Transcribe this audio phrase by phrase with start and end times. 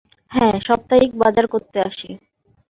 [0.31, 2.09] হ্যাঁ, সাপ্তাহিক বাজার করতে আসি।